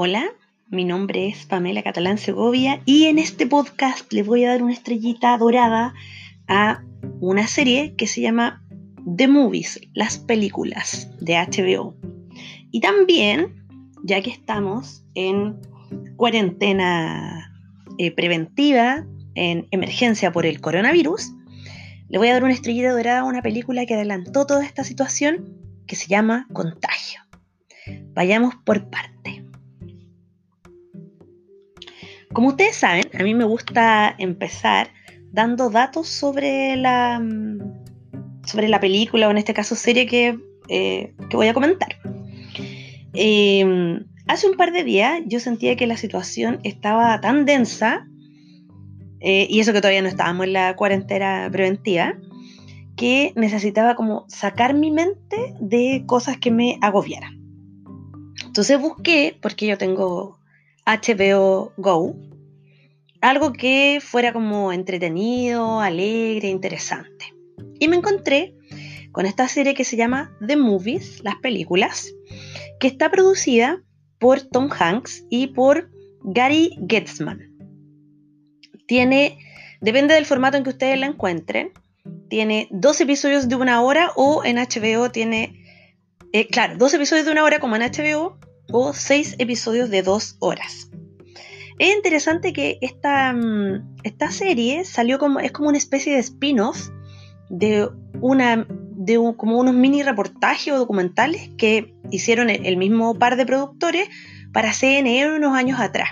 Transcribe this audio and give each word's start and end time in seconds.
Hola, 0.00 0.30
mi 0.68 0.84
nombre 0.84 1.26
es 1.26 1.44
Pamela 1.44 1.82
Catalán 1.82 2.18
Segovia 2.18 2.80
y 2.84 3.06
en 3.06 3.18
este 3.18 3.48
podcast 3.48 4.12
le 4.12 4.22
voy 4.22 4.44
a 4.44 4.50
dar 4.50 4.62
una 4.62 4.72
estrellita 4.72 5.36
dorada 5.36 5.92
a 6.46 6.84
una 7.18 7.48
serie 7.48 7.96
que 7.96 8.06
se 8.06 8.20
llama 8.20 8.62
The 9.16 9.26
Movies, 9.26 9.80
las 9.94 10.18
películas 10.18 11.10
de 11.20 11.34
HBO. 11.34 11.96
Y 12.70 12.80
también, 12.80 13.66
ya 14.04 14.22
que 14.22 14.30
estamos 14.30 15.04
en 15.16 15.58
cuarentena 16.14 17.52
eh, 17.98 18.12
preventiva, 18.12 19.04
en 19.34 19.66
emergencia 19.72 20.30
por 20.30 20.46
el 20.46 20.60
coronavirus, 20.60 21.32
le 22.08 22.18
voy 22.18 22.28
a 22.28 22.34
dar 22.34 22.44
una 22.44 22.54
estrellita 22.54 22.92
dorada 22.92 23.22
a 23.22 23.24
una 23.24 23.42
película 23.42 23.84
que 23.84 23.94
adelantó 23.94 24.46
toda 24.46 24.64
esta 24.64 24.84
situación 24.84 25.58
que 25.88 25.96
se 25.96 26.06
llama 26.06 26.46
Contagio. 26.52 27.20
Vayamos 28.14 28.54
por 28.64 28.88
partes. 28.90 29.37
Como 32.38 32.50
ustedes 32.50 32.76
saben, 32.76 33.02
a 33.18 33.24
mí 33.24 33.34
me 33.34 33.42
gusta 33.42 34.14
empezar 34.16 34.90
dando 35.32 35.70
datos 35.70 36.06
sobre 36.06 36.76
la, 36.76 37.20
sobre 38.46 38.68
la 38.68 38.78
película 38.78 39.26
o 39.26 39.32
en 39.32 39.38
este 39.38 39.52
caso 39.52 39.74
serie 39.74 40.06
que, 40.06 40.38
eh, 40.68 41.14
voy 41.32 41.48
a 41.48 41.52
comentar. 41.52 41.96
Em, 43.12 44.06
hace 44.28 44.48
un 44.48 44.56
par 44.56 44.70
de 44.70 44.84
días 44.84 45.20
yo 45.26 45.40
sentía 45.40 45.74
que 45.74 45.88
la 45.88 45.96
situación 45.96 46.60
estaba 46.62 47.20
tan 47.20 47.44
densa, 47.44 48.06
eh, 49.18 49.48
y 49.50 49.58
eso 49.58 49.72
que 49.72 49.80
todavía 49.80 50.02
no 50.02 50.08
estábamos 50.08 50.46
en 50.46 50.52
la 50.52 50.76
cuarentena 50.76 51.48
preventiva, 51.50 52.14
que 52.94 53.32
necesitaba 53.34 53.96
como 53.96 54.26
sacar 54.28 54.74
mi 54.74 54.92
mente 54.92 55.56
de 55.58 56.04
cosas 56.06 56.36
que 56.38 56.52
me 56.52 56.78
agobiaran. 56.82 57.36
Entonces 58.46 58.80
busqué, 58.80 59.36
porque 59.42 59.66
yo 59.66 59.76
tengo 59.76 60.37
HBO 60.88 61.74
Go, 61.76 62.16
algo 63.20 63.52
que 63.52 63.98
fuera 64.00 64.32
como 64.32 64.72
entretenido, 64.72 65.80
alegre, 65.80 66.48
interesante. 66.48 67.34
Y 67.78 67.88
me 67.88 67.96
encontré 67.96 68.54
con 69.12 69.26
esta 69.26 69.48
serie 69.48 69.74
que 69.74 69.84
se 69.84 69.98
llama 69.98 70.34
The 70.46 70.56
Movies, 70.56 71.22
las 71.22 71.36
películas, 71.36 72.10
que 72.80 72.86
está 72.86 73.10
producida 73.10 73.82
por 74.18 74.40
Tom 74.40 74.70
Hanks 74.70 75.26
y 75.28 75.48
por 75.48 75.90
Gary 76.22 76.78
Getzman. 76.88 77.54
Tiene, 78.86 79.36
depende 79.82 80.14
del 80.14 80.24
formato 80.24 80.56
en 80.56 80.64
que 80.64 80.70
ustedes 80.70 80.98
la 80.98 81.06
encuentren, 81.06 81.72
tiene 82.30 82.66
dos 82.70 82.98
episodios 83.02 83.50
de 83.50 83.56
una 83.56 83.82
hora 83.82 84.12
o 84.16 84.42
en 84.42 84.56
HBO 84.56 85.10
tiene, 85.10 85.62
eh, 86.32 86.46
claro, 86.46 86.76
dos 86.78 86.94
episodios 86.94 87.26
de 87.26 87.32
una 87.32 87.44
hora 87.44 87.60
como 87.60 87.76
en 87.76 87.82
HBO 87.82 88.37
o 88.72 88.92
seis 88.92 89.34
episodios 89.38 89.90
de 89.90 90.02
dos 90.02 90.36
horas. 90.40 90.90
Es 91.78 91.94
interesante 91.94 92.52
que 92.52 92.78
esta, 92.80 93.32
mm, 93.32 93.98
esta 94.02 94.30
serie 94.30 94.84
salió 94.84 95.18
como, 95.18 95.40
es 95.40 95.52
como 95.52 95.68
una 95.68 95.78
especie 95.78 96.14
de 96.14 96.18
spin-off 96.18 96.88
de, 97.50 97.88
una, 98.20 98.66
de 98.68 99.14
como 99.36 99.58
unos 99.58 99.74
mini 99.74 100.02
reportajes 100.02 100.72
o 100.72 100.78
documentales 100.78 101.50
que 101.56 101.94
hicieron 102.10 102.50
el, 102.50 102.76
mismo 102.76 103.14
par 103.14 103.36
de 103.36 103.46
productores 103.46 104.08
para 104.52 104.72
CNN 104.72 105.36
unos 105.36 105.54
años 105.54 105.80
atrás. 105.80 106.10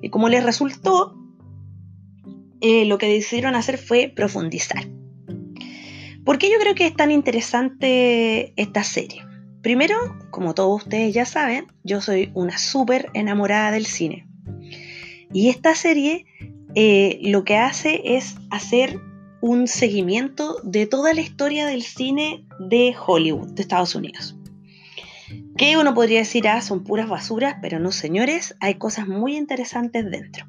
Y 0.00 0.10
como 0.10 0.28
les 0.28 0.42
resultó, 0.42 1.14
eh, 2.60 2.86
lo 2.86 2.98
que 2.98 3.08
decidieron 3.08 3.54
hacer 3.54 3.78
fue 3.78 4.12
profundizar. 4.14 4.88
¿Por 6.24 6.38
qué 6.38 6.50
yo 6.50 6.58
creo 6.58 6.74
que 6.74 6.86
es 6.86 6.96
tan 6.96 7.10
interesante 7.10 8.54
esta 8.56 8.82
serie? 8.82 9.22
Primero, 9.64 9.96
como 10.30 10.54
todos 10.54 10.82
ustedes 10.82 11.14
ya 11.14 11.24
saben, 11.24 11.68
yo 11.84 12.02
soy 12.02 12.30
una 12.34 12.58
súper 12.58 13.08
enamorada 13.14 13.70
del 13.70 13.86
cine. 13.86 14.28
Y 15.32 15.48
esta 15.48 15.74
serie 15.74 16.26
eh, 16.74 17.18
lo 17.22 17.44
que 17.44 17.56
hace 17.56 18.02
es 18.16 18.36
hacer 18.50 19.00
un 19.40 19.66
seguimiento 19.66 20.60
de 20.64 20.86
toda 20.86 21.14
la 21.14 21.22
historia 21.22 21.64
del 21.64 21.82
cine 21.82 22.44
de 22.60 22.94
Hollywood, 22.94 23.54
de 23.54 23.62
Estados 23.62 23.94
Unidos. 23.94 24.36
Que 25.56 25.78
uno 25.78 25.94
podría 25.94 26.18
decir, 26.18 26.46
ah, 26.46 26.60
son 26.60 26.84
puras 26.84 27.08
basuras, 27.08 27.56
pero 27.62 27.78
no 27.78 27.90
señores, 27.90 28.56
hay 28.60 28.74
cosas 28.74 29.08
muy 29.08 29.34
interesantes 29.34 30.04
dentro. 30.10 30.46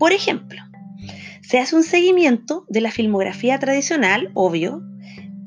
Por 0.00 0.10
ejemplo, 0.10 0.60
se 1.42 1.60
hace 1.60 1.76
un 1.76 1.84
seguimiento 1.84 2.66
de 2.68 2.80
la 2.80 2.90
filmografía 2.90 3.60
tradicional, 3.60 4.32
obvio, 4.34 4.82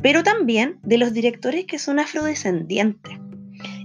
pero 0.06 0.22
también 0.22 0.78
de 0.84 1.00
los 1.00 1.14
directores 1.14 1.66
que 1.66 1.80
son 1.80 1.98
afrodescendientes 1.98 3.18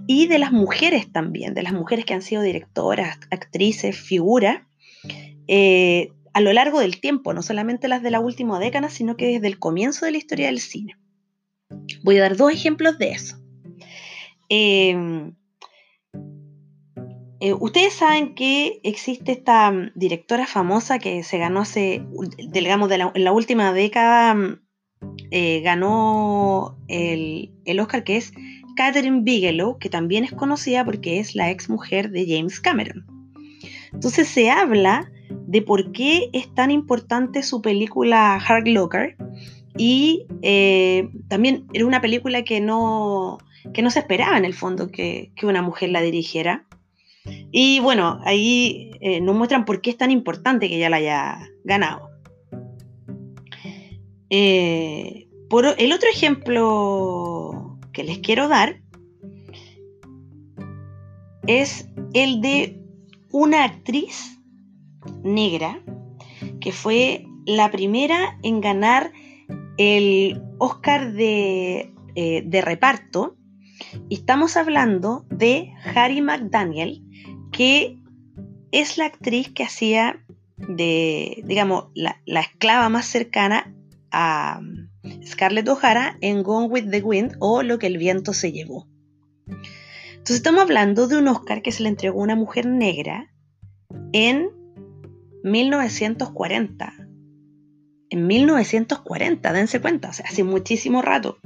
y 0.07 0.27
de 0.27 0.39
las 0.39 0.53
mujeres 0.53 1.11
también, 1.11 1.55
de 1.55 1.63
las 1.63 1.73
mujeres 1.73 2.05
que 2.05 2.13
han 2.13 2.21
sido 2.21 2.43
directoras, 2.43 3.19
actrices, 3.31 3.99
figuras, 3.99 4.61
eh, 5.49 6.13
a 6.35 6.43
lo 6.43 6.53
largo 6.53 6.79
del 6.81 7.01
tiempo, 7.01 7.33
no 7.33 7.41
solamente 7.41 7.89
las 7.89 8.03
de 8.03 8.11
la 8.11 8.21
última 8.21 8.59
década, 8.59 8.91
sino 8.91 9.17
que 9.17 9.29
desde 9.29 9.47
el 9.47 9.59
comienzo 9.59 10.05
de 10.05 10.13
la 10.13 10.19
historia 10.19 10.49
del 10.49 10.61
cine. 10.61 10.99
Voy 12.03 12.19
a 12.19 12.21
dar 12.21 12.37
dos 12.37 12.53
ejemplos 12.53 12.99
de 12.99 13.13
eso. 13.13 13.39
Em, 14.51 15.35
eh, 17.41 17.55
ustedes 17.55 17.95
saben 17.95 18.35
que 18.35 18.79
existe 18.83 19.33
esta 19.33 19.73
directora 19.95 20.47
famosa 20.47 20.99
que 20.99 21.23
se 21.23 21.39
ganó 21.39 21.61
hace, 21.61 22.05
digamos, 22.53 22.91
en 22.93 23.25
la 23.25 23.33
última 23.33 23.73
década 23.73 24.61
eh, 25.31 25.61
ganó 25.61 26.77
el, 26.89 27.51
Oscar, 27.81 28.05
que 28.05 28.17
es 28.17 28.33
Catherine 28.77 29.21
Bigelow, 29.23 29.79
que 29.79 29.89
también 29.89 30.25
es 30.25 30.33
conocida 30.33 30.85
porque 30.85 31.21
es 31.21 31.35
la 31.35 31.51
ex 31.51 31.69
mujer 31.69 32.11
de 32.11 32.27
James 32.27 32.61
Cameron. 32.61 33.07
Entonces 33.93 34.29
se 34.29 34.51
habla 34.51 35.11
de 35.47 35.63
por 35.63 35.93
qué 35.93 36.31
es 36.33 36.53
tan 36.55 36.71
importante 36.71 37.43
su 37.43 37.63
película 37.63 38.35
Hard 38.37 38.67
Locker 38.69 39.17
y 39.77 40.27
eh, 40.43 41.09
también 41.29 41.67
era 41.73 41.87
una 41.87 42.01
película 42.01 42.43
que 42.43 42.61
no, 42.61 43.39
que 43.73 43.83
no 43.83 43.91
se 43.91 44.01
esperaba 44.01 44.37
en 44.37 44.45
el 44.45 44.55
fondo 44.55 44.91
que, 44.91 45.33
una 45.43 45.63
mujer 45.63 45.91
la 45.91 46.01
dirigiera. 46.01 46.67
Y 47.53 47.81
bueno, 47.81 48.21
ahí 48.25 48.93
eh, 49.01 49.21
nos 49.21 49.37
muestran 49.37 49.65
por 49.65 49.81
qué 49.81 49.91
es 49.91 49.97
tan 49.97 50.11
importante 50.11 50.69
que 50.69 50.77
ella 50.77 50.91
la 50.91 50.97
haya 50.97 51.39
ganado. 51.65 52.10
Eh, 54.31 55.29
por 55.49 55.67
el 55.67 55.93
otro 55.93 56.09
ejemplo 56.09 57.79
que 57.93 58.05
les 58.05 58.19
quiero 58.19 58.47
dar 58.47 58.81
es 61.49 61.89
el 62.15 62.41
de 62.41 62.81
una 63.33 63.65
actriz 63.65 64.39
negra 65.25 65.83
que 66.61 66.71
fue 66.71 67.27
la 67.45 67.73
primera 67.73 68.39
en 68.45 68.61
ganar 68.61 69.13
el 69.77 70.41
Oscar 70.59 71.13
de, 71.13 71.93
eh, 72.15 72.43
de 72.47 72.61
reparto. 72.61 73.37
Estamos 74.11 74.57
hablando 74.57 75.25
de 75.31 75.73
Harry 75.95 76.21
McDaniel, 76.21 77.03
que 77.51 77.99
es 78.71 78.97
la 78.99 79.07
actriz 79.07 79.51
que 79.51 79.65
hacía 79.65 80.25
de, 80.57 81.43
digamos, 81.47 81.87
la, 81.95 82.21
la 82.27 82.41
esclava 82.41 82.89
más 82.89 83.07
cercana 83.07 83.75
a 84.13 84.61
Scarlett 85.25 85.69
O'Hara 85.69 86.17
en 86.21 86.43
Gone 86.43 86.67
with 86.67 86.91
the 86.91 87.01
Wind 87.01 87.37
o 87.39 87.63
Lo 87.63 87.79
que 87.79 87.87
el 87.87 87.99
viento 87.99 88.33
se 88.33 88.53
llevó. 88.53 88.87
Entonces 89.47 90.37
estamos 90.37 90.63
hablando 90.63 91.09
de 91.09 91.17
un 91.17 91.29
Oscar 91.29 91.63
que 91.63 91.73
se 91.73 91.83
le 91.83 91.89
entregó 91.89 92.21
a 92.21 92.25
una 92.25 92.37
mujer 92.37 92.67
negra 92.67 93.33
en 94.13 94.51
1940. 95.43 97.00
En 98.13 98.27
1940, 98.27 99.53
dense 99.53 99.81
cuenta, 99.81 100.09
o 100.09 100.13
sea, 100.13 100.27
hace 100.29 100.43
muchísimo 100.43 101.01
rato. 101.01 101.39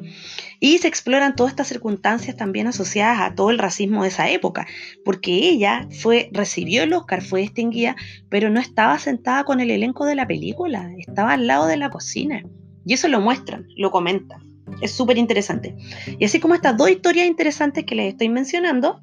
Y 0.60 0.78
se 0.78 0.88
exploran 0.88 1.36
todas 1.36 1.52
estas 1.52 1.68
circunstancias 1.68 2.36
también 2.36 2.66
asociadas 2.66 3.20
a 3.20 3.34
todo 3.34 3.50
el 3.50 3.58
racismo 3.58 4.02
de 4.02 4.08
esa 4.08 4.30
época, 4.30 4.66
porque 5.04 5.32
ella 5.32 5.86
fue, 6.00 6.30
recibió 6.32 6.84
el 6.84 6.94
Oscar, 6.94 7.22
fue 7.22 7.42
distinguida, 7.42 7.96
pero 8.30 8.48
no 8.48 8.60
estaba 8.60 8.98
sentada 8.98 9.44
con 9.44 9.60
el 9.60 9.70
elenco 9.70 10.06
de 10.06 10.14
la 10.14 10.26
película, 10.26 10.90
estaba 10.98 11.34
al 11.34 11.46
lado 11.46 11.66
de 11.66 11.76
la 11.76 11.90
cocina. 11.90 12.42
Y 12.86 12.94
eso 12.94 13.08
lo 13.08 13.20
muestran, 13.20 13.66
lo 13.76 13.90
comentan. 13.90 14.40
Es 14.80 14.92
súper 14.92 15.18
interesante. 15.18 15.76
Y 16.18 16.24
así 16.24 16.40
como 16.40 16.54
estas 16.54 16.76
dos 16.78 16.90
historias 16.90 17.26
interesantes 17.26 17.84
que 17.84 17.94
les 17.94 18.12
estoy 18.12 18.30
mencionando, 18.30 19.02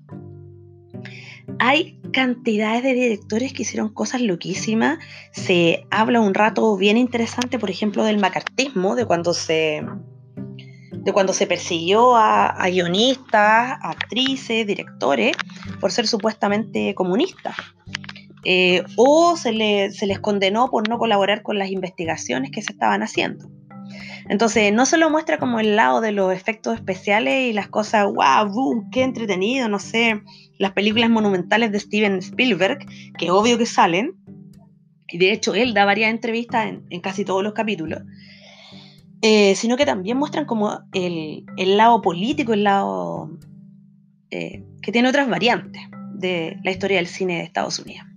hay 1.60 2.00
cantidades 2.12 2.84
de 2.84 2.94
directores 2.94 3.54
que 3.54 3.64
hicieron 3.64 3.94
cosas 3.94 4.22
loquísimas. 4.22 5.00
Se 5.32 5.86
habla 5.90 6.20
un 6.20 6.34
rato 6.34 6.76
bien 6.78 6.98
interesante, 6.98 7.60
por 7.60 7.70
ejemplo, 7.70 8.04
del 8.04 8.20
macartismo, 8.20 8.96
de 8.96 9.06
cuando 9.06 9.34
se, 9.34 9.84
de 10.92 11.14
cuando 11.14 11.34
se 11.34 11.48
persiguió 11.48 12.16
a, 12.16 12.68
guionistas, 12.70 13.78
actrices, 13.82 14.68
directores, 14.68 15.36
por 15.80 15.92
ser 15.92 16.08
supuestamente 16.08 16.94
comunistas. 16.96 17.56
Eh, 18.44 18.84
o 18.98 19.38
se, 19.38 19.92
se 19.92 20.08
les 20.08 20.20
condenó 20.20 20.70
por 20.70 20.90
no 20.90 20.98
colaborar 20.98 21.44
con 21.44 21.60
las 21.60 21.70
investigaciones 21.70 22.52
que 22.52 22.62
se 22.62 22.74
estaban 22.74 23.04
haciendo. 23.04 23.50
Entonces, 24.32 24.72
no 24.72 24.86
solo 24.86 25.10
muestra 25.10 25.40
como 25.40 25.60
el 25.60 25.76
lado 25.76 26.00
de 26.00 26.14
los 26.14 26.32
efectos 26.32 26.76
especiales 26.76 27.50
y 27.50 27.52
las 27.52 27.68
cosas, 27.68 28.06
wow, 28.06 28.50
boom, 28.50 28.90
qué 28.90 29.04
entretenido, 29.04 29.68
no 29.68 29.78
sé, 29.78 30.22
las 30.58 30.72
películas 30.72 31.10
monumentales 31.10 31.74
de 31.74 31.82
Steven 31.82 32.20
Spielberg, 32.20 32.80
que 33.18 33.30
obvio 33.30 33.58
que 33.58 33.66
salen, 33.66 34.14
y 35.10 35.18
de 35.18 35.34
hecho 35.34 35.54
él 35.54 35.74
da 35.74 35.84
varias 35.84 36.12
entrevistas 36.12 36.66
en, 36.90 37.02
casi 37.02 37.26
todos 37.26 37.44
los 37.44 37.52
capítulos, 37.52 38.04
eh, 39.22 39.54
sino 39.56 39.76
que 39.76 39.86
también 39.86 40.16
muestran 40.16 40.46
como 40.46 40.80
el, 40.94 41.44
lado 41.58 42.02
político, 42.02 42.54
el 42.54 42.64
lado 42.64 43.38
eh, 44.30 44.64
que 44.82 44.94
tiene 44.94 45.10
otras 45.10 45.28
variantes 45.28 45.82
de 46.14 46.56
la 46.64 46.72
historia 46.72 46.96
del 47.00 47.08
cine 47.08 47.40
de 47.40 47.44
Estados 47.44 47.80
Unidos. 47.80 48.08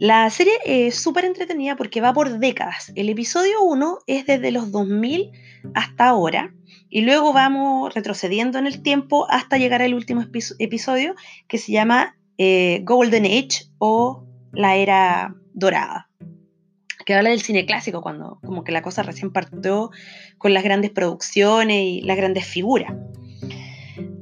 La 0.00 0.28
serie 0.30 0.54
es 0.64 0.96
súper 0.96 1.24
entretenida 1.24 1.76
porque 1.76 2.00
va 2.00 2.12
por 2.12 2.38
décadas. 2.38 2.92
El 2.96 3.08
episodio 3.08 3.62
1 3.62 3.98
es 4.06 4.26
desde 4.26 4.50
los 4.50 4.72
2000 4.72 5.30
hasta 5.74 6.08
ahora 6.08 6.52
y 6.90 7.02
luego 7.02 7.32
vamos 7.32 7.94
retrocediendo 7.94 8.58
en 8.58 8.66
el 8.66 8.82
tiempo 8.82 9.26
hasta 9.30 9.56
llegar 9.56 9.82
al 9.82 9.94
último 9.94 10.24
episodio 10.58 11.14
que 11.48 11.58
se 11.58 11.72
llama 11.72 12.16
eh, 12.38 12.80
Golden 12.84 13.24
Age 13.24 13.66
o 13.78 14.24
la 14.52 14.76
era 14.76 15.34
dorada 15.52 16.08
que 17.04 17.14
habla 17.14 17.30
del 17.30 17.42
cine 17.42 17.66
clásico, 17.66 18.02
cuando 18.02 18.38
como 18.44 18.64
que 18.64 18.72
la 18.72 18.82
cosa 18.82 19.02
recién 19.02 19.30
partió 19.30 19.90
con 20.38 20.54
las 20.54 20.64
grandes 20.64 20.90
producciones 20.90 21.82
y 21.82 22.00
las 22.00 22.16
grandes 22.16 22.46
figuras. 22.46 22.92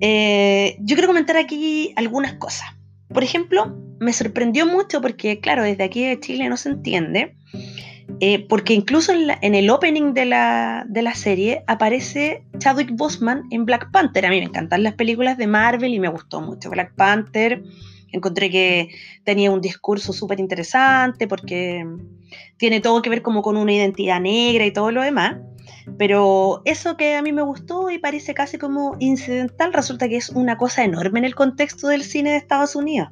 Eh, 0.01 0.77
yo 0.81 0.97
quiero 0.97 1.09
comentar 1.09 1.37
aquí 1.37 1.93
algunas 1.97 2.35
cosas. 2.35 2.69
Por 3.13 3.23
ejemplo, 3.23 3.77
me 4.01 4.13
sorprendió 4.13 4.67
mucho 4.67 5.01
porque, 5.01 5.41
claro, 5.41 5.63
desde 5.63 5.85
aquí 5.85 6.05
de 6.05 6.19
Chile 6.19 6.49
no 6.49 6.57
se 6.57 6.71
entiende, 6.71 7.37
eh, 8.21 8.47
porque 8.49 8.75
incluso 8.75 9.13
en, 9.13 9.55
el 9.55 9.71
opening 9.71 10.13
de 10.13 10.25
la, 10.25 10.85
de 10.89 11.03
la, 11.03 11.15
serie 11.15 11.63
aparece 11.67 12.45
Chadwick 12.59 12.91
Boseman 12.93 13.45
en 13.51 13.65
Black 13.65 13.91
Panther. 13.91 14.27
A 14.27 14.31
mí 14.31 14.39
me 14.39 14.47
encantan 14.47 14.83
las 14.83 14.95
películas 14.95 15.39
de 15.39 15.47
Marvel 15.47 15.95
y 15.95 16.01
me 16.01 16.09
gustó 16.09 16.41
mucho 16.41 16.71
Black 16.71 16.95
Panther. 16.95 17.63
Encontré 18.13 18.51
que 18.51 18.91
tenía 19.25 19.51
un 19.51 19.61
discurso 19.61 20.13
súper 20.13 20.41
interesante 20.41 21.27
porque 21.27 21.87
tiene 22.57 22.81
todo 22.81 23.03
que 23.03 23.11
ver 23.11 23.23
como 23.23 23.41
con 23.43 23.57
una 23.57 23.73
identidad 23.73 24.21
negra 24.21 24.67
y 24.67 24.73
todo 24.73 24.91
lo 24.91 25.03
demás. 25.03 25.37
Pero 25.99 26.63
eso 26.65 26.97
que 26.97 27.17
a 27.17 27.23
mí 27.23 27.33
me 27.33 27.43
gustó 27.43 27.91
y 27.91 27.99
parece 27.99 28.35
casi 28.35 28.59
como 28.59 28.97
incidental, 28.99 29.73
resulta 29.73 30.09
que 30.09 30.17
es 30.17 30.31
una 30.31 30.57
cosa 30.57 30.85
enorme 30.85 31.19
en 31.19 31.25
el 31.25 31.35
contexto 31.35 31.89
del 31.89 32.05
cine 32.05 32.31
de 32.31 32.37
Estados 32.37 32.77
Unidos 32.77 33.09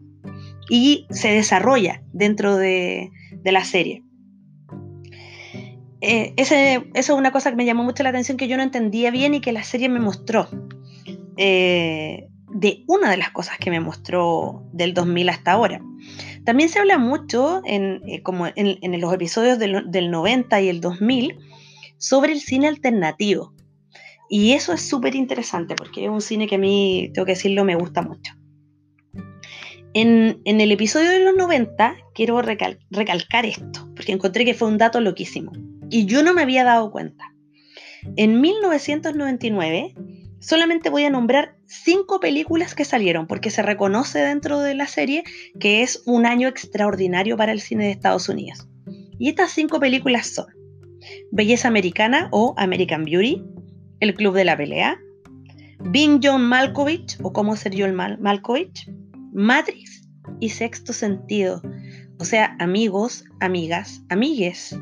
y 0.69 1.07
se 1.11 1.29
desarrolla 1.29 2.03
dentro 2.13 2.57
de, 2.57 3.11
la 3.45 3.65
serie. 3.65 4.05
Eh, 6.01 6.33
ese, 6.37 6.91
eso 6.95 7.13
es 7.13 7.19
una 7.19 7.33
cosa 7.33 7.51
que 7.51 7.57
me 7.57 7.67
llamó 7.67 7.85
mucho 7.85 8.03
la 8.03 8.11
atención 8.11 8.39
que 8.39 8.49
yo 8.49 8.57
no 8.57 8.63
entendía 8.63 9.11
bien 9.11 9.35
y 9.35 9.41
que 9.41 9.53
la 9.53 9.65
serie 9.65 9.89
me 9.89 10.01
mostró. 10.01 10.49
Eh, 11.37 12.29
de 12.53 12.85
una 12.87 13.11
de 13.11 13.17
las 13.17 13.31
cosas 13.31 13.59
que 13.59 13.71
me 13.71 13.81
mostró 13.81 14.65
del 14.73 14.95
2000 14.95 15.29
hasta 15.29 15.53
ahora. 15.53 15.81
También 16.45 16.69
se 16.69 16.79
habla 16.79 16.99
mucho, 16.99 17.63
en, 17.65 18.03
eh, 18.07 18.23
como 18.23 18.47
en, 18.47 19.01
los 19.01 19.13
episodios 19.15 19.59
del, 19.59 19.91
del 19.91 20.11
90 20.11 20.61
y 20.61 20.69
el 20.69 20.81
2000, 20.81 21.39
sobre 22.01 22.33
el 22.33 22.41
cine 22.41 22.67
alternativo. 22.67 23.55
Y 24.29 24.53
eso 24.53 24.73
es 24.73 24.83
súper 24.83 25.15
interesante 25.15 25.75
porque 25.77 26.05
es 26.05 26.11
un 26.11 26.23
cine 26.23 26.49
que 26.49 26.55
a 26.57 26.59
mí, 26.59 27.11
tengo 27.15 27.27
que 27.27 27.33
decirlo, 27.33 27.65
me 27.65 27.77
gusta 27.77 28.03
mucho. 28.03 28.35
En, 29.93 30.41
el 30.45 30.73
episodio 30.73 31.11
de 31.11 31.25
los 31.25 31.37
90 31.37 31.97
quiero 32.15 32.41
recalcar 32.41 33.45
esto, 33.45 33.89
porque 33.95 34.13
encontré 34.13 34.45
que 34.45 34.55
fue 34.55 34.69
un 34.69 34.79
dato 34.79 35.01
loquísimo 35.01 35.53
y 35.91 36.07
yo 36.07 36.23
no 36.23 36.33
me 36.33 36.43
había 36.43 36.65
dado 36.65 36.91
cuenta. 36.91 37.35
En 38.17 38.41
1999 38.41 39.95
solamente 40.39 40.91
voy 40.91 41.05
a 41.05 41.11
nombrar 41.11 41.57
cinco 41.67 42.21
películas 42.21 42.75
que 42.75 42.85
salieron, 42.85 43.27
porque 43.27 43.51
se 43.51 43.63
reconoce 43.63 44.21
dentro 44.21 44.61
de 44.61 44.75
la 44.75 44.87
serie 44.87 45.25
que 45.59 45.83
es 45.83 46.03
un 46.07 46.25
año 46.25 46.49
extraordinario 46.49 47.37
para 47.37 47.53
el 47.53 47.61
cine 47.61 47.87
de 47.87 47.91
Estados 47.91 48.29
Unidos. 48.29 48.69
Y 49.19 49.29
estas 49.29 49.51
cinco 49.51 49.81
películas 49.81 50.29
son 50.29 50.47
Belleza 51.33 51.69
Americana 51.69 52.29
o 52.33 52.55
American 52.57 53.05
Beauty, 53.05 53.45
El 54.01 54.15
Club 54.15 54.35
de 54.35 54.45
la 54.45 54.57
Pelea, 54.57 54.99
Being 55.79 56.21
John 56.23 56.43
Malkovich 56.43 57.19
o 57.23 57.33
Cómo 57.33 57.57
ser 57.57 57.73
John 57.77 57.95
Malkovich, 57.95 58.91
Matrix 59.33 60.09
y 60.41 60.51
Sexto 60.51 60.93
Sentido. 60.93 61.63
O 62.19 62.25
sea, 62.25 62.57
amigos, 62.59 63.25
amigas, 63.41 64.03
amigues. 64.09 64.79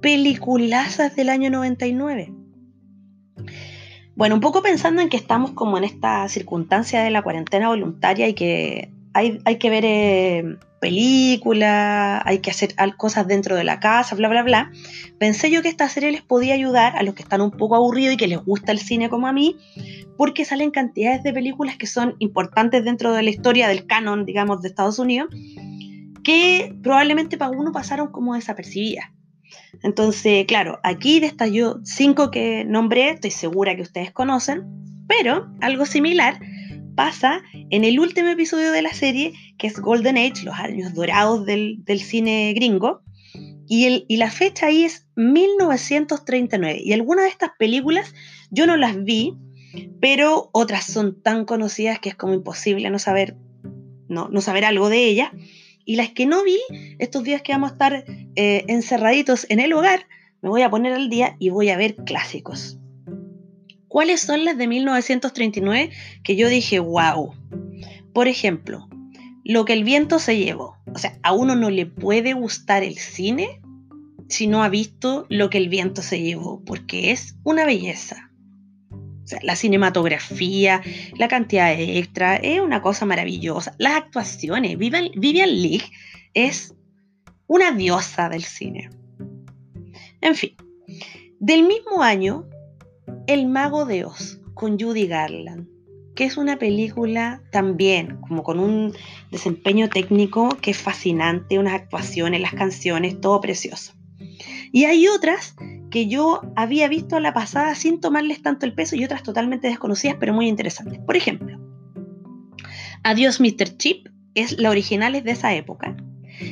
Peliculazas 0.00 1.14
del 1.14 1.28
año 1.28 1.50
99. 1.50 2.34
Bueno, 4.14 4.34
un 4.34 4.40
poco 4.40 4.62
pensando 4.62 5.00
en 5.00 5.08
que 5.08 5.16
estamos 5.16 5.52
como 5.52 5.78
en 5.78 5.84
esta 5.84 6.28
circunstancia 6.28 7.02
de 7.02 7.10
la 7.10 7.22
cuarentena 7.22 7.68
voluntaria 7.68 8.28
y 8.28 8.34
que 8.34 8.91
hay, 9.14 9.56
que 9.58 9.70
ver 9.70 9.84
eh, 9.84 10.56
películas, 10.80 12.22
hay 12.24 12.38
que 12.38 12.50
hacer 12.50 12.74
cosas 12.96 13.26
dentro 13.26 13.56
de 13.56 13.64
la 13.64 13.80
casa, 13.80 14.14
bla, 14.16 14.28
bla, 14.28 14.42
bla. 14.42 14.70
Pensé 15.18 15.50
yo 15.50 15.62
que 15.62 15.68
esta 15.68 15.88
serie 15.88 16.10
les 16.10 16.22
podía 16.22 16.54
ayudar 16.54 16.96
a 16.96 17.02
los 17.02 17.14
que 17.14 17.22
están 17.22 17.40
un 17.40 17.50
poco 17.50 17.76
aburridos 17.76 18.14
y 18.14 18.16
que 18.16 18.28
les 18.28 18.38
gusta 18.44 18.72
el 18.72 18.78
cine 18.78 19.08
como 19.08 19.26
a 19.26 19.32
mí, 19.32 19.56
porque 20.16 20.44
salen 20.44 20.70
cantidades 20.70 21.22
de 21.22 21.32
películas 21.32 21.76
que 21.76 21.86
son 21.86 22.16
importantes 22.18 22.84
dentro 22.84 23.12
de 23.12 23.22
la 23.22 23.30
historia 23.30 23.68
del 23.68 23.86
canon, 23.86 24.24
digamos, 24.24 24.62
de 24.62 24.68
Estados 24.68 24.98
Unidos, 24.98 25.28
que 26.24 26.74
probablemente 26.82 27.36
para 27.36 27.56
uno 27.56 27.72
pasaron 27.72 28.10
como 28.10 28.34
desapercibidas. 28.34 29.06
Entonces, 29.82 30.46
claro, 30.46 30.80
aquí 30.82 31.20
de 31.20 31.26
estas 31.26 31.50
yo 31.50 31.80
cinco 31.84 32.30
que 32.30 32.64
nombré, 32.64 33.10
estoy 33.10 33.30
segura 33.30 33.76
que 33.76 33.82
ustedes 33.82 34.10
conocen, 34.10 34.62
pero 35.06 35.52
algo 35.60 35.84
similar 35.84 36.40
pasa 36.94 37.42
en 37.52 37.84
el 37.84 37.98
último 38.00 38.28
episodio 38.28 38.72
de 38.72 38.82
la 38.82 38.92
serie, 38.92 39.32
que 39.58 39.66
es 39.66 39.78
Golden 39.80 40.16
Age, 40.16 40.44
los 40.44 40.54
años 40.54 40.94
dorados 40.94 41.46
del, 41.46 41.82
cine 42.00 42.52
gringo, 42.54 43.02
y, 43.68 44.04
y, 44.06 44.16
la 44.16 44.30
fecha 44.30 44.66
ahí 44.66 44.84
es 44.84 45.06
1939. 45.16 46.80
Y 46.84 46.92
algunas 46.92 47.24
de 47.24 47.30
estas 47.30 47.50
películas 47.58 48.12
yo 48.50 48.66
no 48.66 48.76
las 48.76 49.02
vi, 49.02 49.34
pero 50.00 50.50
otras 50.52 50.84
son 50.84 51.22
tan 51.22 51.44
conocidas 51.44 51.98
que 51.98 52.10
es 52.10 52.14
como 52.14 52.34
imposible 52.34 52.90
no 52.90 52.98
saber, 52.98 53.36
no, 54.08 54.28
no 54.28 54.40
saber 54.40 54.64
algo 54.64 54.88
de 54.88 55.04
ellas. 55.04 55.30
Y 55.84 55.96
las 55.96 56.10
que 56.10 56.26
no 56.26 56.44
vi, 56.44 56.58
estos 56.98 57.24
días 57.24 57.42
que 57.42 57.52
vamos 57.52 57.70
a 57.70 57.72
estar 57.74 58.04
eh, 58.36 58.64
encerraditos 58.68 59.46
en 59.48 59.60
el 59.60 59.72
hogar, 59.72 60.06
me 60.42 60.48
voy 60.48 60.62
a 60.62 60.70
poner 60.70 60.92
al 60.92 61.08
día 61.08 61.36
y 61.38 61.50
voy 61.50 61.70
a 61.70 61.76
ver 61.76 61.96
clásicos. 61.96 62.78
¿Cuáles 63.92 64.22
son 64.22 64.46
las 64.46 64.56
de 64.56 64.66
1939 64.68 65.90
que 66.24 66.34
yo 66.34 66.48
dije, 66.48 66.78
wow? 66.78 67.34
Por 68.14 68.26
ejemplo, 68.26 68.88
Lo 69.44 69.66
que 69.66 69.74
el 69.74 69.84
viento 69.84 70.18
se 70.18 70.38
llevó. 70.38 70.78
O 70.94 70.98
sea, 70.98 71.18
a 71.22 71.34
uno 71.34 71.56
no 71.56 71.68
le 71.68 71.84
puede 71.84 72.32
gustar 72.32 72.84
el 72.84 72.96
cine 72.96 73.60
si 74.30 74.46
no 74.46 74.62
ha 74.62 74.70
visto 74.70 75.26
Lo 75.28 75.50
que 75.50 75.58
el 75.58 75.68
viento 75.68 76.00
se 76.00 76.22
llevó, 76.22 76.64
porque 76.64 77.10
es 77.10 77.36
una 77.44 77.66
belleza 77.66 78.30
la 79.42 79.56
cinematografía, 79.56 80.82
la 81.16 81.28
cantidad 81.28 81.74
de 81.74 81.98
extra, 81.98 82.36
es 82.36 82.60
una 82.60 82.82
cosa 82.82 83.06
maravillosa. 83.06 83.74
Las 83.78 83.94
actuaciones, 83.94 84.76
Vivian, 84.76 85.10
Vivian 85.16 85.48
Leigh 85.48 85.84
es 86.34 86.74
una 87.46 87.72
diosa 87.72 88.28
del 88.28 88.42
cine. 88.42 88.90
En 90.20 90.34
fin, 90.34 90.56
del 91.40 91.62
mismo 91.62 92.02
año, 92.02 92.46
El 93.26 93.46
Mago 93.46 93.84
de 93.84 94.04
Oz, 94.04 94.40
con 94.54 94.78
Judy 94.78 95.06
Garland, 95.06 95.68
que 96.14 96.24
es 96.24 96.36
una 96.36 96.58
película 96.58 97.42
también, 97.50 98.18
como 98.20 98.42
con 98.42 98.58
un 98.58 98.92
desempeño 99.30 99.88
técnico 99.88 100.48
que 100.60 100.72
es 100.72 100.78
fascinante, 100.78 101.58
unas 101.58 101.74
actuaciones, 101.74 102.40
las 102.40 102.54
canciones, 102.54 103.20
todo 103.20 103.40
precioso. 103.40 103.94
Y 104.72 104.84
hay 104.84 105.08
otras 105.08 105.54
que 105.90 106.08
yo 106.08 106.40
había 106.56 106.88
visto 106.88 107.16
a 107.16 107.20
la 107.20 107.34
pasada 107.34 107.74
sin 107.74 108.00
tomarles 108.00 108.42
tanto 108.42 108.66
el 108.66 108.74
peso 108.74 108.96
y 108.96 109.04
otras 109.04 109.22
totalmente 109.22 109.68
desconocidas, 109.68 110.16
pero 110.18 110.32
muy 110.32 110.48
interesantes. 110.48 110.98
Por 111.00 111.16
ejemplo, 111.16 111.58
Adiós 113.04 113.40
Mr. 113.40 113.76
Chip 113.78 114.08
es 114.34 114.58
la 114.58 114.70
original 114.70 115.16
es 115.16 115.24
de 115.24 115.32
esa 115.32 115.54
época. 115.54 115.96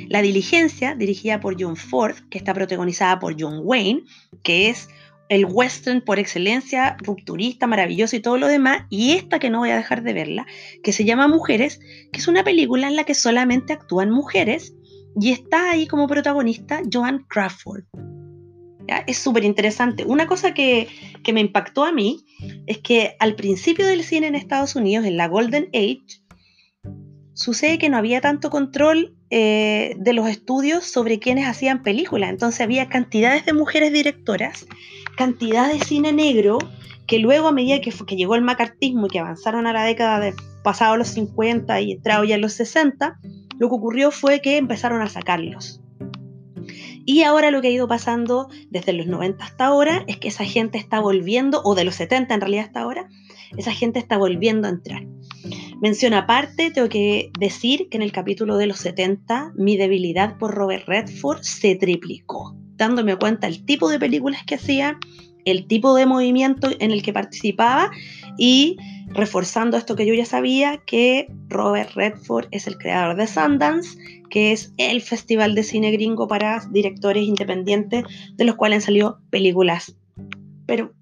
La 0.09 0.21
Diligencia, 0.21 0.95
dirigida 0.95 1.41
por 1.41 1.61
John 1.61 1.77
Ford, 1.77 2.17
que 2.29 2.39
está 2.39 2.53
protagonizada 2.55 3.19
por 3.21 3.41
John 3.41 3.61
Wayne, 3.63 4.03
que 4.43 4.69
es 4.69 4.89
el 5.31 5.47
western 5.47 6.03
por 6.03 6.19
excelencia, 6.19 6.97
rupturista, 6.99 7.69
maravilloso 7.69 8.17
y 8.17 8.21
todo 8.21 8.37
lo 8.37 8.49
demás, 8.49 8.83
y 8.91 9.13
esta 9.13 9.39
que 9.39 9.49
no 9.49 9.61
voy 9.61 9.71
a 9.71 9.77
dejar 9.77 10.03
de 10.03 10.13
verla, 10.13 10.47
que 10.83 10.93
se 10.93 11.05
llama 11.05 11.29
Mujeres, 11.29 11.81
que 12.13 12.19
es 12.19 12.27
una 12.27 12.43
película 12.43 12.89
en 12.89 12.97
la 12.97 13.05
que 13.05 13.15
solamente 13.15 13.73
actúan 13.73 14.11
mujeres, 14.11 14.75
y 15.19 15.31
está 15.31 15.71
ahí 15.71 15.87
como 15.87 16.09
protagonista 16.09 16.83
Joan 16.93 17.25
Crawford. 17.29 17.85
Es 19.07 19.19
súper 19.19 19.45
interesante. 19.45 20.05
Una 20.05 20.27
cosa 20.27 20.53
que, 20.53 20.89
que, 21.23 21.33
me 21.33 21.41
impactó 21.41 21.85
a 21.85 21.93
mí 21.93 22.25
es 22.67 22.79
que 22.79 23.15
al 23.21 23.37
principio 23.37 23.87
del 23.87 24.03
cine 24.03 24.27
en 24.27 24.35
Estados 24.35 24.75
Unidos, 24.75 25.07
en 25.07 25.17
la 25.17 25.29
Golden 25.29 25.69
Age, 25.73 26.20
sucede 27.41 27.79
que 27.79 27.89
no 27.89 27.97
había 27.97 28.21
tanto 28.21 28.51
control 28.51 29.15
eh, 29.31 29.95
de 29.97 30.13
los 30.13 30.29
estudios 30.29 30.85
sobre 30.85 31.19
quienes 31.19 31.49
hacían 31.49 31.83
películas. 31.83 32.29
Entonces 32.29 32.61
había 32.61 32.91
cantidades 32.91 33.47
de 33.47 33.55
mujeres 33.55 33.95
directoras, 33.95 34.67
cantidad 35.17 35.73
de 35.73 35.81
cine 35.81 36.13
negro, 36.13 36.59
que 37.07 37.19
luego 37.19 37.49
a 37.49 37.53
medida 37.53 37.81
que, 37.81 37.93
llegó 38.15 38.35
el 38.35 38.43
macartismo 38.43 39.07
y 39.07 39.09
que 39.09 39.21
avanzaron 39.21 39.67
a 39.67 39.73
la 39.73 39.85
década 39.85 40.21
de 40.21 40.35
pasado 40.63 40.99
los 40.99 41.09
50 41.09 41.81
y 41.81 41.93
entrado 41.93 42.25
ya 42.25 42.37
los 42.37 42.53
60, 42.53 43.19
lo 43.59 43.69
que 43.71 43.75
ocurrió 43.75 44.11
fue 44.11 44.43
que 44.43 44.59
empezaron 44.59 45.01
a 45.01 45.09
sacarlos. 45.09 45.81
Y 47.07 47.23
ahora 47.23 47.51
lo 47.51 47.63
que 47.63 47.69
ha 47.69 47.73
ido 47.73 47.89
pasando 47.89 48.51
desde 48.69 48.93
los 48.93 49.07
90 49.07 49.43
hasta 49.43 49.65
ahora 49.65 50.05
es 50.07 50.19
que 50.19 50.29
esa 50.29 50.45
gente 50.45 50.77
está 50.77 51.01
volviendo, 51.01 51.63
o 51.65 51.75
de 51.75 51.85
los 51.85 51.95
70 51.95 52.35
en 52.35 52.41
realidad 52.43 52.67
hasta 52.67 52.83
ahora, 52.83 53.09
esa 53.57 53.73
gente 53.73 53.99
está 53.99 54.17
volviendo 54.17 54.69
a 54.69 54.71
entrar. 54.71 55.07
Mención 55.81 56.13
aparte, 56.13 56.71
tengo 56.71 56.89
que 56.89 57.31
decir 57.39 57.89
que 57.89 57.97
en 57.97 58.03
el 58.03 58.13
capítulo 58.13 58.57
de 58.57 58.67
los 58.67 58.79
70 58.81 59.53
mi 59.57 59.77
debilidad 59.77 60.37
por 60.39 60.55
Robert 60.55 60.87
Redford 60.87 61.41
se 61.43 61.75
triplicó, 61.77 62.55
dándome 62.77 63.17
cuenta 63.17 63.47
el 63.47 63.65
tipo 63.65 63.89
de 63.89 63.99
películas 63.99 64.43
que 64.47 64.57
hacía, 64.57 64.99
el 65.45 65.67
tipo 65.67 65.95
de 65.95 66.07
movimiento 66.07 66.69
en 66.79 66.91
el 66.91 67.03
que 67.03 67.15
participaba 67.15 67.91
y 68.37 68.77
reforzando 69.09 69.77
esto 69.77 69.97
que 69.97 70.07
yo 70.07 70.15
ya 70.15 70.27
sabía, 70.27 70.83
que 70.87 71.27
Robert 71.49 71.93
Redford 71.95 72.49
es 72.51 72.67
el 72.67 72.77
creador 72.77 73.17
de 73.17 73.27
Sundance, 73.27 73.99
que 74.29 74.53
es 74.53 74.73
el 74.77 75.01
festival 75.01 75.55
de 75.55 75.63
cine 75.63 75.91
gringo 75.91 76.29
para 76.29 76.63
directores 76.71 77.25
independientes, 77.25 78.05
de 78.35 78.45
los 78.45 78.55
cuales 78.55 78.77
han 78.77 78.83
salido 78.83 79.21
películas, 79.31 79.97
pero 80.67 80.93